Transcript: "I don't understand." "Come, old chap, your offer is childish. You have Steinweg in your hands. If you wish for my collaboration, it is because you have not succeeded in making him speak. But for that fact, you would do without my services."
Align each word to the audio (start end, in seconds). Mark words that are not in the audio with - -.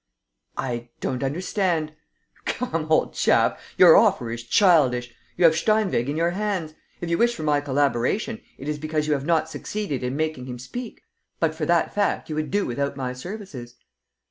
"I 0.57 0.89
don't 0.99 1.23
understand." 1.23 1.93
"Come, 2.45 2.87
old 2.91 3.13
chap, 3.13 3.59
your 3.77 3.95
offer 3.95 4.31
is 4.31 4.41
childish. 4.41 5.13
You 5.37 5.45
have 5.45 5.55
Steinweg 5.55 6.09
in 6.09 6.17
your 6.17 6.31
hands. 6.31 6.73
If 7.01 7.11
you 7.11 7.19
wish 7.19 7.35
for 7.35 7.43
my 7.43 7.61
collaboration, 7.61 8.41
it 8.57 8.67
is 8.67 8.79
because 8.79 9.05
you 9.05 9.13
have 9.13 9.27
not 9.27 9.47
succeeded 9.47 10.01
in 10.03 10.15
making 10.15 10.47
him 10.47 10.57
speak. 10.57 11.03
But 11.39 11.53
for 11.53 11.67
that 11.67 11.93
fact, 11.93 12.29
you 12.29 12.35
would 12.35 12.49
do 12.49 12.65
without 12.65 12.97
my 12.97 13.13
services." 13.13 13.75